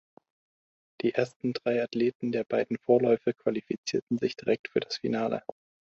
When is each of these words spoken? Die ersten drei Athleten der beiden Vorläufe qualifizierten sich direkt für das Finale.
Die 1.03 1.13
ersten 1.13 1.53
drei 1.53 1.83
Athleten 1.83 2.31
der 2.31 2.43
beiden 2.43 2.79
Vorläufe 2.79 3.35
qualifizierten 3.35 4.17
sich 4.17 4.35
direkt 4.35 4.69
für 4.69 4.79
das 4.79 4.97
Finale. 4.97 5.43